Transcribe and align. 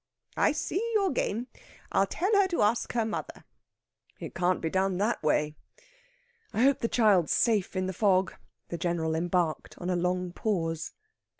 "I 0.35 0.51
see 0.51 0.81
your 0.95 1.11
game. 1.11 1.45
I'll 1.91 2.07
tell 2.07 2.33
her 2.35 2.47
to 2.47 2.63
ask 2.63 2.91
her 2.93 3.05
mother." 3.05 3.45
"It 4.19 4.33
can't 4.33 4.59
be 4.59 4.71
done 4.71 4.97
that 4.97 5.21
way. 5.21 5.53
I 6.51 6.63
hope 6.63 6.79
the 6.79 6.87
child's 6.87 7.33
safe 7.33 7.75
in 7.75 7.85
the 7.85 7.93
fog." 7.93 8.33
The 8.69 8.79
General 8.79 9.13
embarked 9.13 9.75
on 9.77 9.91
a 9.91 9.95
long 9.95 10.31
pause. 10.33 10.93